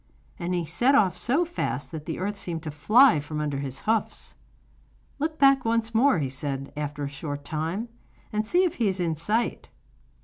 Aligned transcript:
And 0.39 0.55
he 0.55 0.65
set 0.65 0.95
off 0.95 1.15
so 1.15 1.45
fast 1.45 1.91
that 1.91 2.07
the 2.07 2.17
earth 2.17 2.35
seemed 2.35 2.63
to 2.63 2.71
fly 2.71 3.19
from 3.19 3.39
under 3.39 3.59
his 3.59 3.81
hoofs. 3.81 4.33
'Look 5.19 5.37
back 5.37 5.63
once 5.63 5.93
more,' 5.93 6.17
he 6.17 6.27
said, 6.27 6.73
after 6.75 7.03
a 7.03 7.07
short 7.07 7.45
time, 7.45 7.87
'and 8.33 8.47
see 8.47 8.63
if 8.63 8.77
he 8.77 8.87
is 8.87 8.99
in 8.99 9.15
sight. 9.15 9.69